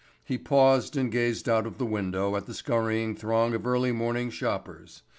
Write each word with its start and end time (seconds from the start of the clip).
He 0.25 0.39
paused 0.39 0.97
and 0.97 1.11
gazed 1.11 1.47
out 1.47 1.67
of 1.67 1.77
the 1.77 1.85
window 1.85 2.35
at 2.35 2.47
the 2.47 2.55
scurrying 2.55 3.15
throng 3.15 3.53
of 3.53 3.67
early 3.67 3.91
morning 3.91 4.31
shoppers. 4.31 5.03